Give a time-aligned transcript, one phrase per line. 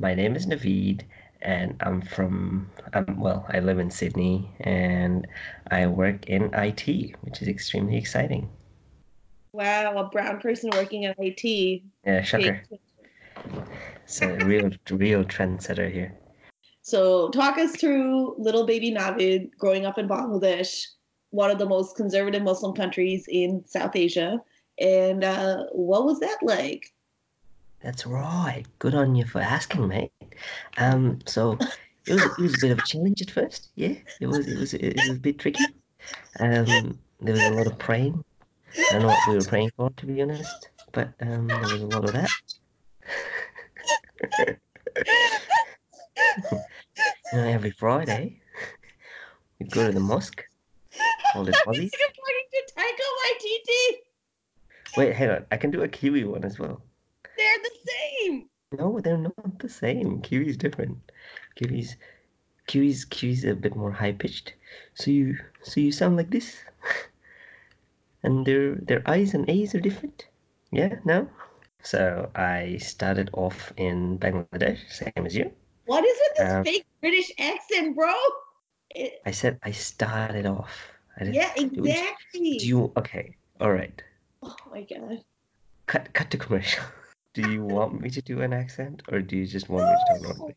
[0.00, 1.02] My name is Naveed,
[1.42, 5.26] and I'm from, um, well, I live in Sydney, and
[5.72, 8.48] I work in IT, which is extremely exciting.
[9.52, 11.82] Wow, a brown person working in IT.
[12.06, 12.62] Yeah, shocker.
[14.06, 16.16] so, a real, real trendsetter here.
[16.82, 20.84] So, talk us through little baby Navid growing up in Bangladesh,
[21.30, 24.40] one of the most conservative Muslim countries in South Asia.
[24.80, 26.92] And uh, what was that like?
[27.82, 28.64] That's right.
[28.78, 30.12] Good on you for asking, mate.
[30.76, 31.58] Um, so
[32.06, 33.68] it was it was a bit of a challenge at first.
[33.76, 35.74] Yeah, it was it was it was a bit tricky.
[36.40, 38.24] Um, there was a lot of praying.
[38.76, 41.82] I don't know what we were praying for, to be honest, but um, there was
[41.82, 42.30] a lot of that.
[47.32, 48.40] you know, every Friday
[49.58, 50.44] we go to the mosque.
[51.32, 51.90] Hold it, Aussie.
[51.90, 53.96] to Taika Waititi.
[54.96, 55.46] Wait, hang on.
[55.50, 56.82] I can do a Kiwi one as well.
[58.70, 58.94] They're the same.
[58.94, 60.22] No, they're not the same.
[60.22, 60.98] Kiwi's different.
[61.56, 61.96] Kiwi's
[62.66, 64.54] Kiwi's Kiwi's a bit more high pitched.
[64.94, 66.56] So you so you sound like this.
[68.22, 70.26] and their their I's and A's are different.
[70.70, 71.28] Yeah, no?
[71.82, 75.50] So I started off in Bangladesh, same as you.
[75.86, 78.12] What is with this Um, fake British accent, bro?
[78.90, 80.92] It- I said I started off.
[81.20, 82.58] I yeah, exactly.
[82.58, 83.36] Do you okay?
[83.60, 84.02] All right.
[84.42, 85.24] oh my god.
[85.86, 86.84] Cut cut to commercial.
[87.34, 90.04] Do you want me to do an accent or do you just want me to
[90.14, 90.56] talk normally?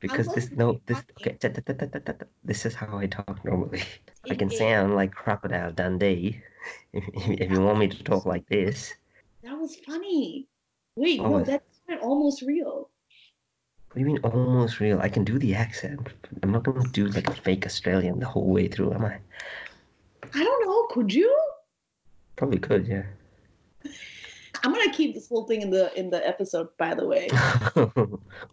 [0.00, 3.82] Because this no this okay ta- ta- ta- this is how I talk normally.
[4.28, 6.42] I can sound like Crocodile Dundee
[6.92, 8.92] if, if if you want me to talk like this.
[9.42, 10.46] That was funny.
[10.96, 12.90] Wait, Oh, no, that's almost real.
[13.88, 15.00] What do you mean almost real?
[15.00, 16.12] I can do the accent.
[16.42, 19.18] I'm not gonna do like a fake Australian the whole way through, am I?
[20.34, 20.86] I don't know.
[20.90, 21.34] Could you?
[22.36, 23.04] Probably could, yeah.
[24.62, 26.68] I'm gonna keep this whole thing in the in the episode.
[26.78, 27.28] By the way.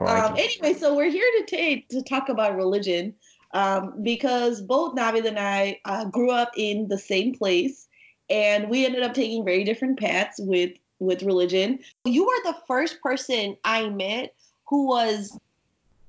[0.00, 3.14] Um, anyway, so we're here today to talk about religion
[3.52, 7.88] um, because both Navid and I uh, grew up in the same place,
[8.28, 11.78] and we ended up taking very different paths with with religion.
[12.04, 14.34] You were the first person I met
[14.68, 15.38] who was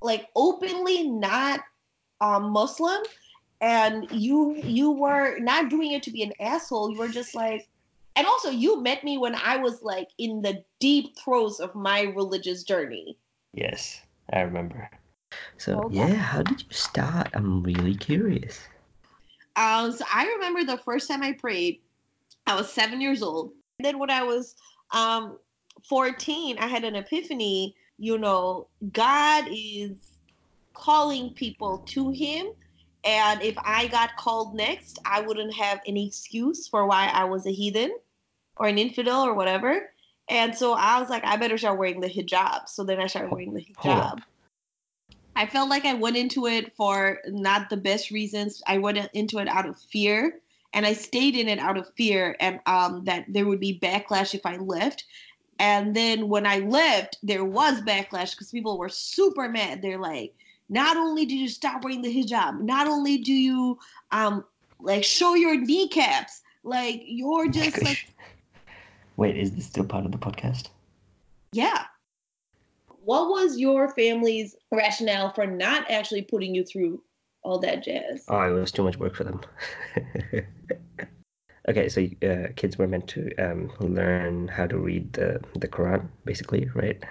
[0.01, 1.61] like openly not
[2.19, 3.01] um, Muslim,
[3.59, 6.91] and you you were not doing it to be an asshole.
[6.91, 7.67] You were just like.
[8.21, 12.01] And also, you met me when I was like in the deep throes of my
[12.01, 13.17] religious journey.
[13.55, 13.99] Yes,
[14.31, 14.87] I remember.
[15.57, 15.95] So Okay.
[15.95, 17.29] yeah, how did you start?
[17.33, 18.59] I'm really curious.
[19.55, 21.81] Um, so I remember the first time I prayed,
[22.45, 23.53] I was seven years old.
[23.79, 24.53] And then when I was
[24.91, 25.39] um
[25.89, 29.93] 14, I had an epiphany, you know, God is
[30.75, 32.51] calling people to him.
[33.03, 37.47] And if I got called next, I wouldn't have any excuse for why I was
[37.47, 37.95] a heathen
[38.61, 39.89] or an infidel or whatever.
[40.29, 42.69] And so I was like, I better start wearing the hijab.
[42.69, 44.19] So then I started wearing the hijab.
[45.35, 48.61] I felt like I went into it for not the best reasons.
[48.67, 50.41] I went into it out of fear,
[50.73, 54.35] and I stayed in it out of fear, and um, that there would be backlash
[54.35, 55.05] if I left.
[55.57, 59.81] And then when I left, there was backlash because people were super mad.
[59.81, 60.35] They're like,
[60.69, 63.79] not only did you stop wearing the hijab, not only do you
[64.11, 64.45] um
[64.79, 68.05] like show your kneecaps, like you're just like
[69.17, 70.69] Wait, is this still part of the podcast?
[71.53, 71.85] Yeah.
[73.03, 77.01] What was your family's rationale for not actually putting you through
[77.43, 78.23] all that jazz?
[78.27, 79.41] Oh, it was too much work for them.
[81.69, 86.07] okay, so uh, kids were meant to um, learn how to read the the Quran,
[86.25, 87.03] basically, right?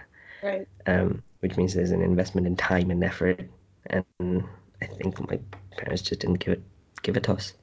[0.43, 0.67] Right.
[0.87, 3.49] Um, which means there's an investment in time and effort,
[3.87, 4.45] and
[4.83, 5.39] I think my
[5.77, 6.63] parents just didn't give it
[7.03, 7.55] give it to us.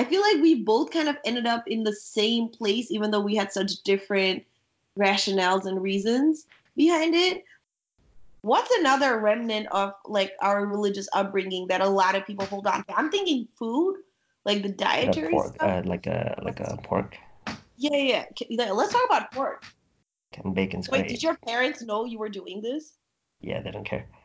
[0.00, 3.20] I feel like we both kind of ended up in the same place, even though
[3.20, 4.42] we had such different
[4.98, 7.44] rationales and reasons behind it.
[8.40, 12.82] What's another remnant of like our religious upbringing that a lot of people hold on
[12.84, 12.98] to?
[12.98, 13.96] I'm thinking food,
[14.46, 15.68] like the Like dietary pork, stuff.
[15.68, 17.18] uh, like a like a pork
[17.76, 18.24] yeah, yeah.
[18.48, 18.70] yeah.
[18.72, 19.66] Let's talk about pork.
[20.42, 21.08] and bacon's Wait, great.
[21.10, 22.96] did your parents know you were doing this?
[23.42, 24.06] Yeah, they don't care.